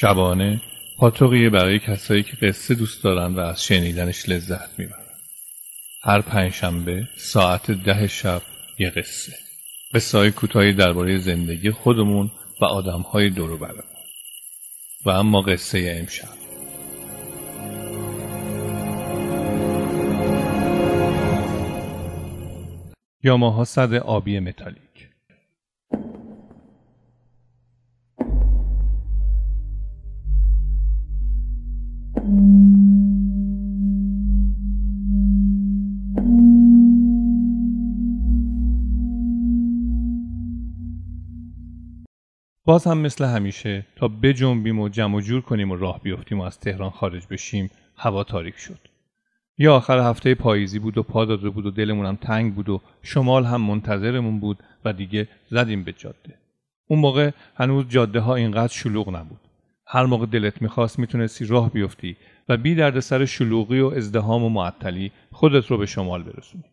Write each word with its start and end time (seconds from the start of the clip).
شبانه 0.00 0.60
پاتوقیه 0.98 1.50
برای 1.50 1.78
کسایی 1.78 2.22
که 2.22 2.36
قصه 2.36 2.74
دوست 2.74 3.04
دارن 3.04 3.34
و 3.34 3.40
از 3.40 3.64
شنیدنش 3.64 4.28
لذت 4.28 4.78
می‌برن. 4.78 5.06
هر 6.02 6.20
پنجشنبه 6.20 7.08
ساعت 7.16 7.70
ده 7.70 8.06
شب 8.06 8.42
یه 8.78 8.90
قصه. 8.90 9.32
قصه 9.94 10.18
های 10.18 10.30
کوتاهی 10.30 10.72
درباره 10.72 11.18
زندگی 11.18 11.70
خودمون 11.70 12.30
و 12.60 12.64
آدم 12.64 13.00
های 13.00 13.30
دور 13.30 13.56
برمون. 13.56 13.82
و 15.06 15.10
اما 15.10 15.40
قصه 15.40 15.96
امشب. 16.00 16.28
یاماها 23.22 23.64
صد 23.64 23.94
آبی 23.94 24.40
متالی 24.40 24.88
باز 42.68 42.86
هم 42.86 42.98
مثل 42.98 43.24
همیشه 43.24 43.86
تا 43.96 44.08
بجنبیم 44.08 44.80
و 44.80 44.88
جمع 44.88 45.16
و 45.16 45.20
جور 45.20 45.40
کنیم 45.40 45.70
و 45.70 45.76
راه 45.76 46.00
بیفتیم 46.02 46.40
و 46.40 46.42
از 46.42 46.60
تهران 46.60 46.90
خارج 46.90 47.22
بشیم 47.30 47.70
هوا 47.96 48.24
تاریک 48.24 48.56
شد. 48.58 48.78
یا 49.58 49.76
آخر 49.76 49.98
هفته 49.98 50.34
پاییزی 50.34 50.78
بود 50.78 50.98
و 50.98 51.02
پا 51.02 51.24
داده 51.24 51.50
بود 51.50 51.66
و 51.66 51.70
دلمون 51.70 52.06
هم 52.06 52.16
تنگ 52.16 52.54
بود 52.54 52.68
و 52.68 52.80
شمال 53.02 53.44
هم 53.44 53.60
منتظرمون 53.60 54.40
بود 54.40 54.58
و 54.84 54.92
دیگه 54.92 55.28
زدیم 55.50 55.84
به 55.84 55.92
جاده. 55.92 56.34
اون 56.88 57.00
موقع 57.00 57.30
هنوز 57.56 57.88
جاده 57.88 58.20
ها 58.20 58.34
اینقدر 58.34 58.72
شلوغ 58.72 59.16
نبود. 59.16 59.47
هر 59.90 60.04
موقع 60.04 60.26
دلت 60.26 60.62
می‌خواست 60.62 60.98
می‌تونستی 60.98 61.46
راه 61.46 61.72
بیفتی 61.72 62.16
و 62.48 62.56
بی 62.56 62.74
درد 62.74 63.00
سر 63.00 63.24
شلوغی 63.24 63.80
و 63.80 63.86
ازدهام 63.86 64.44
و 64.44 64.48
معطلی 64.48 65.12
خودت 65.32 65.66
رو 65.66 65.78
به 65.78 65.86
شمال 65.86 66.22
برسونی. 66.22 66.64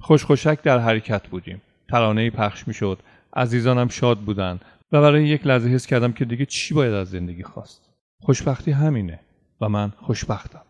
خوشخوشک 0.00 0.62
در 0.62 0.78
حرکت 0.78 1.28
بودیم. 1.28 1.62
ترانه 1.88 2.30
پخش 2.30 2.68
می‌شد. 2.68 2.98
عزیزانم 3.36 3.88
شاد 3.88 4.18
بودن 4.18 4.60
و 4.92 5.00
برای 5.00 5.28
یک 5.28 5.46
لحظه 5.46 5.68
حس 5.68 5.86
کردم 5.86 6.12
که 6.12 6.24
دیگه 6.24 6.46
چی 6.46 6.74
باید 6.74 6.92
از 6.92 7.10
زندگی 7.10 7.42
خواست. 7.42 7.82
خوشبختی 8.20 8.70
همینه 8.70 9.20
و 9.60 9.68
من 9.68 9.92
خوشبختم. 9.96 10.62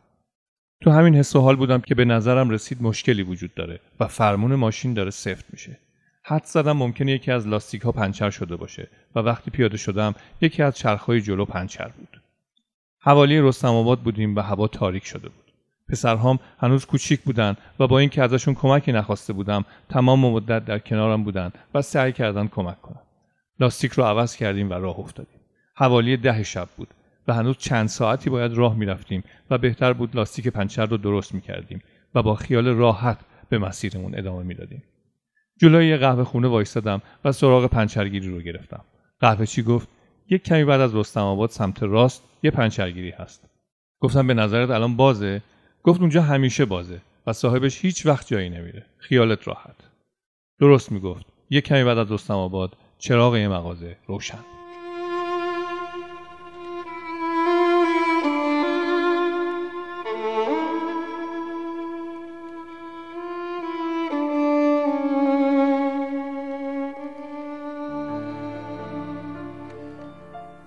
تو 0.83 0.91
همین 0.91 1.15
حس 1.15 1.37
و 1.37 1.41
حال 1.41 1.57
بودم 1.57 1.81
که 1.81 1.95
به 1.95 2.05
نظرم 2.05 2.51
رسید 2.51 2.83
مشکلی 2.83 3.23
وجود 3.23 3.55
داره 3.55 3.81
و 4.01 4.07
فرمون 4.07 4.55
ماشین 4.55 4.95
داره 4.95 5.11
سفت 5.11 5.45
میشه. 5.53 5.79
حد 6.29 6.45
زدم 6.45 6.73
ممکنه 6.73 7.13
یکی 7.13 7.33
از 7.33 7.49
لاستیک 7.49 7.83
ها 7.83 7.93
پنچر 7.93 8.31
شده 8.31 8.57
باشه 8.57 8.89
و 9.15 9.21
وقتی 9.21 9.51
پیاده 9.51 9.77
شدم 9.77 10.15
یکی 10.41 10.63
از 10.63 10.77
چرخهای 10.77 11.21
جلو 11.21 11.45
پنچر 11.45 11.89
بود. 11.89 12.21
حوالی 13.01 13.41
رستم 13.41 13.69
آباد 13.69 14.01
بودیم 14.01 14.37
و 14.37 14.41
هوا 14.41 14.69
تاریک 14.69 15.07
شده 15.07 15.29
بود. 15.29 15.53
پسرهام 15.89 16.39
هنوز 16.59 16.87
کوچیک 16.87 17.21
بودن 17.21 17.57
و 17.81 17.87
با 17.87 17.99
اینکه 17.99 18.23
ازشون 18.23 18.55
کمکی 18.55 18.93
نخواسته 18.93 19.33
بودم 19.33 19.65
تمام 19.89 20.21
مدت 20.21 20.65
در 20.65 20.79
کنارم 20.79 21.25
بودن 21.25 21.53
و 21.75 21.83
سعی 21.83 22.13
کردن 22.13 22.47
کمک 22.47 22.83
کنم 22.83 23.03
لاستیک 23.61 23.93
رو 23.93 24.05
عوض 24.05 24.37
کردیم 24.37 24.71
و 24.71 24.75
راه 24.75 24.99
افتادیم. 24.99 25.41
حوالی 25.75 26.17
ده 26.17 26.43
شب 26.43 26.69
بود 26.77 26.89
و 27.29 27.35
هنوز 27.35 27.57
چند 27.59 27.89
ساعتی 27.89 28.31
باید 28.31 28.53
راه 28.53 28.77
می‌رفتیم 28.77 29.25
و 29.51 29.59
بهتر 29.59 29.93
بود 29.93 30.17
لاستیک 30.17 30.49
پنچر 30.49 30.87
رو 30.87 30.97
درست 30.97 31.35
می‌کردیم 31.35 31.83
و 32.15 32.23
با 32.23 32.35
خیال 32.35 32.69
راحت 32.69 33.19
به 33.49 33.59
مسیرمون 33.59 34.19
ادامه 34.19 34.43
می‌دادیم. 34.43 34.83
جلوی 35.59 35.89
یه 35.89 35.97
قهوه 35.97 36.25
خونه 36.25 36.49
وایستادم 36.49 37.03
و 37.25 37.33
سراغ 37.33 37.67
پنچرگیری 37.67 38.29
رو 38.29 38.41
گرفتم. 38.41 38.85
قهوه 39.21 39.47
چی 39.47 39.63
گفت؟ 39.63 39.89
یک 40.31 40.45
کمی 40.45 40.65
بعد 40.65 40.81
از 40.81 40.95
رستم 40.95 41.21
آباد 41.21 41.51
سمت 41.51 41.83
راست 41.83 42.23
یه 42.43 42.51
پنچرگیری 42.51 43.11
هست. 43.11 43.45
گفتم 44.01 44.27
به 44.27 44.35
نظرت 44.35 44.71
الان 44.71 44.97
بازه؟ 44.97 45.43
گفت 45.83 46.01
اونجا 46.01 46.23
همیشه 46.23 46.65
بازه 46.65 47.01
و 47.27 47.33
صاحبش 47.33 47.85
هیچ 47.85 48.07
وقت 48.07 48.27
جایی 48.27 48.51
نمیره. 48.51 48.87
خیالت 48.99 49.49
راحت. 49.49 49.77
درست 50.61 50.93
می‌گفت. 50.93 51.27
یک 51.51 51.65
کمی 51.65 51.85
بعد 51.85 51.99
از 51.99 52.13
رستم 52.13 52.35
آباد 52.35 52.77
چراغ 52.99 53.37
یه 53.37 53.49
مغازه 53.49 53.97
روشن. 54.07 54.56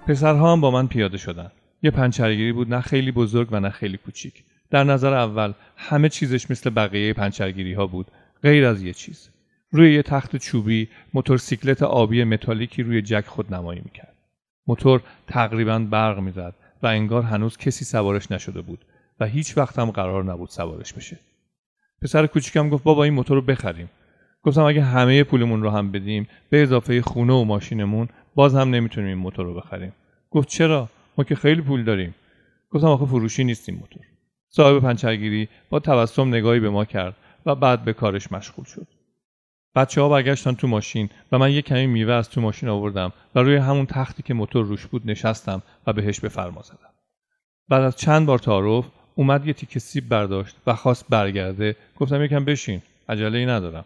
پسرها 0.09 0.51
هم 0.51 0.61
با 0.61 0.71
من 0.71 0.87
پیاده 0.87 1.17
شدن. 1.17 1.51
یه 1.81 1.91
پنچرگیری 1.91 2.51
بود 2.51 2.73
نه 2.73 2.81
خیلی 2.81 3.11
بزرگ 3.11 3.47
و 3.51 3.59
نه 3.59 3.69
خیلی 3.69 3.97
کوچیک. 3.97 4.43
در 4.69 4.83
نظر 4.83 5.13
اول 5.13 5.53
همه 5.77 6.09
چیزش 6.09 6.51
مثل 6.51 6.69
بقیه 6.69 7.13
پنچرگیری 7.13 7.73
ها 7.73 7.87
بود 7.87 8.07
غیر 8.43 8.65
از 8.65 8.83
یه 8.83 8.93
چیز. 8.93 9.29
روی 9.71 9.93
یه 9.93 10.01
تخت 10.01 10.35
چوبی 10.35 10.87
موتورسیکلت 11.13 11.83
آبی 11.83 12.23
متالیکی 12.23 12.83
روی 12.83 13.01
جک 13.01 13.25
خود 13.25 13.53
نمایی 13.53 13.81
می‌کرد. 13.85 14.15
موتور 14.67 15.01
تقریبا 15.27 15.79
برق 15.79 16.19
می‌زد 16.19 16.55
و 16.83 16.87
انگار 16.87 17.23
هنوز 17.23 17.57
کسی 17.57 17.85
سوارش 17.85 18.31
نشده 18.31 18.61
بود 18.61 18.85
و 19.19 19.25
هیچ 19.25 19.57
وقت 19.57 19.79
هم 19.79 19.91
قرار 19.91 20.23
نبود 20.23 20.49
سوارش 20.49 20.93
بشه. 20.93 21.19
پسر 22.01 22.27
کوچیکم 22.27 22.69
گفت 22.69 22.83
بابا 22.83 23.03
این 23.03 23.13
موتور 23.13 23.37
رو 23.37 23.41
بخریم. 23.41 23.89
گفتم 24.43 24.63
اگه 24.63 24.83
همه 24.83 25.23
پولمون 25.23 25.61
رو 25.61 25.69
هم 25.69 25.91
بدیم 25.91 26.27
به 26.49 26.63
اضافه 26.63 27.01
خونه 27.01 27.33
و 27.33 27.43
ماشینمون 27.43 28.09
باز 28.35 28.55
هم 28.55 28.69
نمی‌تونیم 28.69 29.09
این 29.09 29.17
موتور 29.17 29.45
رو 29.45 29.53
بخریم. 29.53 29.93
گفت 30.31 30.47
چرا؟ 30.47 30.89
ما 31.17 31.23
که 31.23 31.35
خیلی 31.35 31.61
پول 31.61 31.83
داریم. 31.83 32.15
گفتم 32.69 32.87
آخه 32.87 33.05
فروشی 33.05 33.43
نیستیم 33.43 33.75
موتور. 33.75 34.03
صاحب 34.49 34.79
پنچرگیری 34.79 35.49
با 35.69 35.79
تبسم 35.79 36.27
نگاهی 36.27 36.59
به 36.59 36.69
ما 36.69 36.85
کرد 36.85 37.15
و 37.45 37.55
بعد 37.55 37.83
به 37.83 37.93
کارش 37.93 38.31
مشغول 38.31 38.65
شد. 38.65 38.87
بچه 39.75 40.01
ها 40.01 40.09
برگشتن 40.09 40.53
تو 40.53 40.67
ماشین 40.67 41.09
و 41.31 41.37
من 41.37 41.51
یک 41.51 41.65
کمی 41.65 41.87
میوه 41.87 42.13
از 42.13 42.29
تو 42.29 42.41
ماشین 42.41 42.69
آوردم 42.69 43.13
و 43.35 43.39
روی 43.39 43.55
همون 43.55 43.85
تختی 43.85 44.23
که 44.23 44.33
موتور 44.33 44.65
روش 44.65 44.85
بود 44.85 45.01
نشستم 45.05 45.61
و 45.87 45.93
بهش 45.93 46.19
به 46.19 46.29
فرما 46.29 46.61
زدم. 46.61 46.89
بعد 47.69 47.83
از 47.83 47.95
چند 47.95 48.25
بار 48.25 48.39
تعارف 48.39 48.85
اومد 49.15 49.47
یه 49.47 49.53
تیکه 49.53 49.79
سیب 49.79 50.09
برداشت 50.09 50.55
و 50.67 50.75
خواست 50.75 51.05
برگرده. 51.09 51.75
گفتم 51.95 52.23
یکم 52.23 52.45
بشین 52.45 52.81
عجله 53.09 53.45
ندارم. 53.45 53.85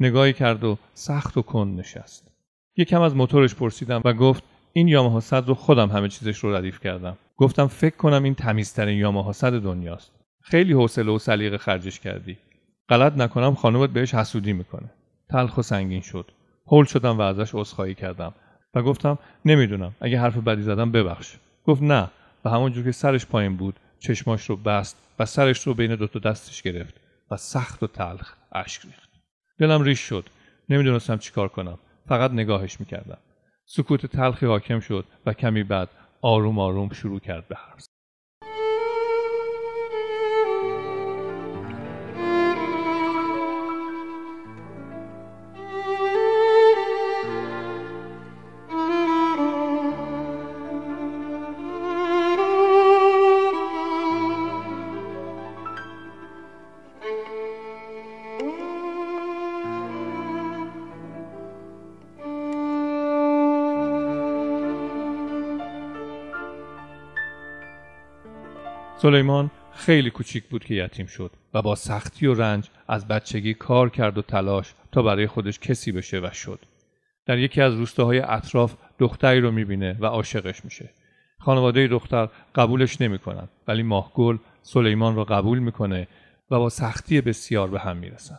نگاهی 0.00 0.32
کرد 0.32 0.64
و 0.64 0.78
سخت 0.94 1.36
و 1.36 1.42
کند 1.42 1.80
نشست. 1.80 2.27
یکم 2.80 3.00
از 3.00 3.16
موتورش 3.16 3.54
پرسیدم 3.54 4.02
و 4.04 4.12
گفت 4.12 4.42
این 4.72 4.88
یاماها 4.88 5.20
صد 5.20 5.48
رو 5.48 5.54
خودم 5.54 5.90
همه 5.90 6.08
چیزش 6.08 6.38
رو 6.38 6.54
ردیف 6.54 6.80
کردم. 6.80 7.16
گفتم 7.36 7.66
فکر 7.66 7.96
کنم 7.96 8.22
این 8.22 8.34
تمیزترین 8.34 8.98
یاماها 8.98 9.32
صد 9.32 9.52
دنیاست. 9.52 10.12
خیلی 10.42 10.72
حوصله 10.72 11.12
و 11.12 11.18
سلیقه 11.18 11.58
خرجش 11.58 12.00
کردی. 12.00 12.38
غلط 12.88 13.12
نکنم 13.16 13.54
خانومت 13.54 13.90
بهش 13.90 14.14
حسودی 14.14 14.52
می‌کنه. 14.52 14.90
تلخ 15.30 15.58
و 15.58 15.62
سنگین 15.62 16.00
شد. 16.00 16.30
هول 16.66 16.84
شدم 16.84 17.18
و 17.18 17.20
ازش 17.20 17.50
عذرخواهی 17.54 17.94
کردم. 17.94 18.34
و 18.74 18.82
گفتم 18.82 19.18
نمی‌دونم 19.44 19.94
اگه 20.00 20.20
حرف 20.20 20.36
بدی 20.36 20.62
زدم 20.62 20.92
ببخش. 20.92 21.36
گفت 21.64 21.82
نه 21.82 22.08
و 22.44 22.50
همونجور 22.50 22.84
که 22.84 22.92
سرش 22.92 23.26
پایین 23.26 23.56
بود 23.56 23.80
چشماش 23.98 24.50
رو 24.50 24.56
بست 24.56 24.96
و 25.18 25.26
سرش 25.26 25.66
رو 25.66 25.74
بین 25.74 25.94
دوتا 25.94 26.18
دستش 26.18 26.62
گرفت 26.62 26.94
و 27.30 27.36
سخت 27.36 27.82
و 27.82 27.86
تلخ 27.86 28.34
اشک 28.52 28.84
ریخت. 28.84 29.08
دلم 29.58 29.82
ریش 29.82 30.00
شد. 30.00 30.24
نمی‌دونستم 30.68 31.16
چیکار 31.18 31.48
کنم. 31.48 31.78
فقط 32.08 32.30
نگاهش 32.30 32.80
می‌کردم. 32.80 33.18
سکوت 33.66 34.06
تلخی 34.06 34.46
حاکم 34.46 34.80
شد 34.80 35.04
و 35.26 35.32
کمی 35.32 35.62
بعد 35.62 35.88
آروم 36.22 36.58
آروم 36.58 36.88
شروع 36.92 37.20
کرد 37.20 37.48
به 37.48 37.56
حرف 37.56 37.84
سلیمان 69.02 69.50
خیلی 69.72 70.10
کوچیک 70.10 70.44
بود 70.44 70.64
که 70.64 70.74
یتیم 70.74 71.06
شد 71.06 71.30
و 71.54 71.62
با 71.62 71.74
سختی 71.74 72.26
و 72.26 72.34
رنج 72.34 72.68
از 72.88 73.08
بچگی 73.08 73.54
کار 73.54 73.90
کرد 73.90 74.18
و 74.18 74.22
تلاش 74.22 74.74
تا 74.92 75.02
برای 75.02 75.26
خودش 75.26 75.58
کسی 75.58 75.92
بشه 75.92 76.20
و 76.20 76.30
شد. 76.32 76.60
در 77.26 77.38
یکی 77.38 77.60
از 77.60 77.74
روستاهای 77.74 78.20
اطراف 78.20 78.74
دختری 78.98 79.40
رو 79.40 79.50
می‌بینه 79.50 79.96
و 80.00 80.06
عاشقش 80.06 80.64
میشه. 80.64 80.90
خانواده 81.38 81.86
دختر 81.86 82.28
قبولش 82.54 83.00
نمی‌کنن 83.00 83.48
ولی 83.68 83.82
ماهگل 83.82 84.36
سلیمان 84.62 85.16
را 85.16 85.24
قبول 85.24 85.58
می‌کنه 85.58 86.08
و 86.50 86.58
با 86.58 86.68
سختی 86.68 87.20
بسیار 87.20 87.68
به 87.68 87.80
هم 87.80 87.96
می‌رسن. 87.96 88.38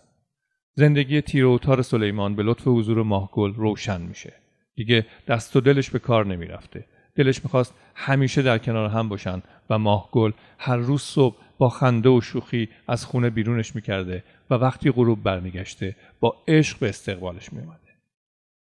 زندگی 0.75 1.21
تیر 1.21 1.45
و 1.45 1.59
تار 1.59 1.81
سلیمان 1.81 2.35
به 2.35 2.43
لطف 2.43 2.67
حضور 2.67 3.03
ماهگل 3.03 3.53
روشن 3.53 4.01
میشه. 4.01 4.33
دیگه 4.75 5.05
دست 5.27 5.55
و 5.55 5.61
دلش 5.61 5.89
به 5.89 5.99
کار 5.99 6.25
نمی‌رفته. 6.25 6.85
دلش 7.19 7.43
می‌خواست 7.43 7.73
همیشه 7.95 8.41
در 8.41 8.57
کنار 8.57 8.89
هم 8.89 9.09
باشن 9.09 9.41
و 9.69 9.77
ماهگل 9.77 10.31
هر 10.57 10.75
روز 10.75 11.01
صبح 11.01 11.35
با 11.57 11.69
خنده 11.69 12.09
و 12.09 12.21
شوخی 12.21 12.69
از 12.87 13.05
خونه 13.05 13.29
بیرونش 13.29 13.75
می‌کرده 13.75 14.23
و 14.49 14.53
وقتی 14.53 14.91
غروب 14.91 15.23
برمیگشته 15.23 15.95
با 16.19 16.35
عشق 16.47 16.79
به 16.79 16.89
استقبالش 16.89 17.53
میومده 17.53 17.79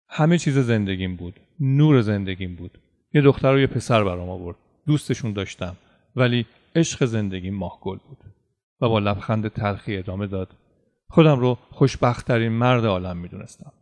همه 0.08 0.38
چیز 0.38 0.58
زندگیم 0.58 1.16
بود 1.16 1.40
نور 1.60 2.00
زندگیم 2.00 2.54
بود. 2.54 2.78
یه 3.14 3.20
دختر 3.20 3.54
و 3.54 3.60
یه 3.60 3.66
پسر 3.66 4.04
برام 4.04 4.28
آورد. 4.28 4.56
دوستشون 4.86 5.32
داشتم 5.32 5.76
ولی 6.16 6.46
عشق 6.76 7.04
زندگی 7.04 7.50
ماهگل 7.50 7.98
بود. 8.08 8.18
و 8.80 8.88
با 8.88 8.98
لبخند 8.98 9.48
تلخی 9.48 9.96
ادامه 9.96 10.26
داد 10.26 10.48
خودم 11.08 11.40
رو 11.40 11.58
خوشبختترین 11.70 12.52
مرد 12.52 12.84
عالم 12.84 13.16
می‌دونستم. 13.16 13.72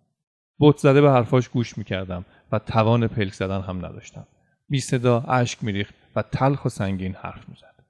بت 0.61 0.77
زده 0.77 1.01
به 1.01 1.11
حرفاش 1.11 1.49
گوش 1.49 1.79
می‌کردم 1.79 2.25
و 2.53 2.59
توان 2.59 3.07
پلک 3.07 3.35
زدن 3.35 3.61
هم 3.61 3.87
نداشتم. 3.87 4.27
بی 4.69 4.81
صدا 4.81 5.21
اشک 5.21 5.65
میریخت 5.65 5.95
و 6.17 6.23
تلخ 6.23 6.65
و 6.65 6.69
سنگین 6.69 7.15
حرف 7.15 7.49
می‌زد. 7.49 7.85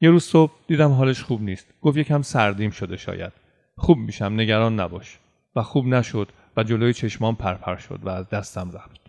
یه 0.00 0.10
روز 0.10 0.24
صبح 0.24 0.52
دیدم 0.66 0.90
حالش 0.92 1.22
خوب 1.22 1.42
نیست. 1.42 1.74
گفت 1.80 1.96
یکم 1.96 2.22
سردیم 2.22 2.70
شده 2.70 2.96
شاید. 2.96 3.32
خوب 3.76 3.98
میشم 3.98 4.32
نگران 4.40 4.80
نباش. 4.80 5.18
و 5.56 5.62
خوب 5.62 5.86
نشد 5.86 6.28
و 6.56 6.62
جلوی 6.62 6.92
چشمان 6.92 7.34
پرپر 7.34 7.76
شد 7.76 8.00
و 8.02 8.08
از 8.08 8.28
دستم 8.28 8.70
رفت. 8.70 9.00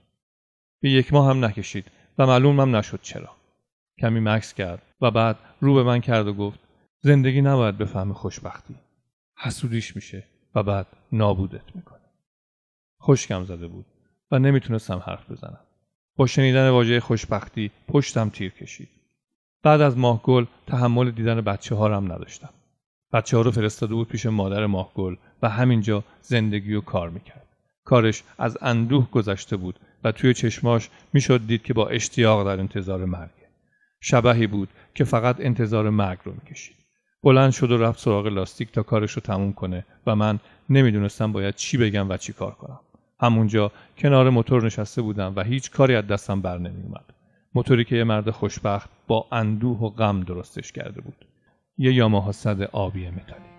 به 0.82 0.90
یک 0.90 1.14
ماه 1.14 1.30
هم 1.30 1.46
نکشید 1.46 1.92
و 2.18 2.26
معلومم 2.26 2.76
نشد 2.76 3.00
چرا. 3.02 3.36
کمی 4.00 4.20
مکس 4.20 4.54
کرد 4.54 4.82
و 5.02 5.12
بعد 5.12 5.38
رو 5.60 5.74
به 5.74 5.84
من 5.84 6.02
کرد 6.02 6.28
و 6.28 6.34
گفت 6.34 6.60
زندگی 7.02 7.42
نباید 7.42 7.78
بفهم 7.78 8.14
خوشبختی. 8.14 8.76
حسودیش 9.38 9.96
میشه 9.96 10.24
و 10.56 10.64
بعد 10.64 10.88
نابودت 11.12 11.76
می‌کنه. 11.76 12.00
خشکم 13.02 13.44
زده 13.44 13.68
بود 13.68 13.86
و 14.32 14.40
نمی‌تونستم 14.40 14.98
حرف 14.98 15.32
بزنم. 15.32 15.60
با 16.16 16.28
شنیدن 16.28 16.70
واژه 16.70 17.00
خوشبختی 17.00 17.72
پشتم 17.88 18.30
تیر 18.30 18.52
کشید. 18.52 18.90
بعد 19.64 19.82
از 19.82 19.98
ماهگل 19.98 20.46
تحمل 20.68 21.12
دیدن 21.12 21.42
بچه 21.42 21.76
ها 21.76 21.98
هم 21.98 22.12
نداشتم. 22.12 22.50
بچه 23.14 23.38
ها 23.38 23.44
رو 23.44 23.52
فرستاده 23.52 23.94
بود 23.94 24.08
پیش 24.08 24.26
مادر 24.26 24.66
ماهگل 24.66 25.16
و 25.42 25.50
همینجا 25.50 26.04
زندگی 26.22 26.74
و 26.74 26.82
کار 26.82 27.10
می‌کرد. 27.10 27.48
کارش 27.86 28.24
از 28.38 28.58
اندوه 28.62 29.08
گذشته 29.12 29.58
بود 29.58 29.80
و 30.04 30.12
توی 30.12 30.34
چشماش 30.34 30.90
می‌شد 31.14 31.48
دید 31.48 31.64
که 31.64 31.74
با 31.74 31.88
اشتیاق 31.88 32.46
در 32.46 32.60
انتظار 32.60 33.06
مرگ. 33.06 33.30
شبهی 34.02 34.48
بود 34.48 34.70
که 34.96 35.04
فقط 35.04 35.36
انتظار 35.40 35.90
مرگ 35.90 36.20
رو 36.24 36.34
می‌کشید. 36.34 36.76
بلند 37.24 37.52
شد 37.52 37.72
و 37.72 37.78
رفت 37.78 38.00
سراغ 38.00 38.28
لاستیک 38.28 38.72
تا 38.72 38.84
کارش 38.84 39.12
رو 39.12 39.22
تموم 39.22 39.54
کنه 39.54 39.86
و 40.08 40.16
من 40.16 40.40
نمی‌دونستم 40.70 41.32
باید 41.32 41.56
چی 41.56 41.78
بگم 41.78 42.10
و 42.10 42.18
چی 42.18 42.34
کار 42.34 42.52
کنم. 42.52 42.80
همونجا 43.20 43.72
کنار 43.98 44.30
موتور 44.30 44.66
نشسته 44.66 45.02
بودم 45.02 45.34
و 45.36 45.44
هیچ 45.44 45.72
کاری 45.72 45.96
از 45.96 46.08
دستم 46.08 46.42
بر 46.42 46.58
نمیومد 46.58 47.14
موتوری 47.56 47.86
که 47.86 47.96
یه 47.96 48.04
مرد 48.04 48.30
خوشبخت 48.30 48.90
با 49.08 49.28
اندوه 49.32 49.80
و 49.80 49.90
غم 49.90 50.24
درستش 50.24 50.72
کرده 50.72 51.02
بود. 51.02 51.26
یه 51.78 51.94
یاماها 51.94 52.32
صد 52.32 52.62
آبی 52.62 53.10
متالی. 53.10 53.53